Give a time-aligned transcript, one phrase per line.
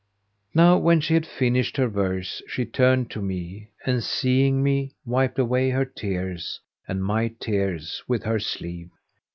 [0.55, 5.37] Now when she had finished her verse she turned to me and, seeing me, wiped
[5.37, 8.89] away her tears and my tears with her sleeve.